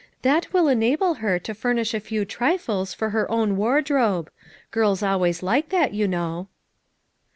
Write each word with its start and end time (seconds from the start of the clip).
That 0.23 0.51
will 0.51 0.67
enable 0.67 1.13
her 1.21 1.37
to 1.37 1.53
furnish 1.53 1.93
a 1.93 1.99
few 1.99 2.25
trifles 2.25 2.91
for 2.91 3.11
her 3.11 3.29
own 3.29 3.55
wardrobe; 3.55 4.31
girls 4.71 5.03
always 5.03 5.43
like 5.43 5.69
that 5.69 5.93
you 5.93 6.07
know." 6.07 6.47